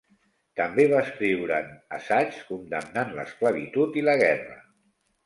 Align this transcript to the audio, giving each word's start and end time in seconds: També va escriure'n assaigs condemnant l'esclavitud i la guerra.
També 0.59 0.85
va 0.93 1.01
escriure'n 1.07 1.69
assaigs 1.97 2.39
condemnant 2.47 3.13
l'esclavitud 3.19 4.01
i 4.03 4.05
la 4.09 4.17
guerra. 4.23 4.57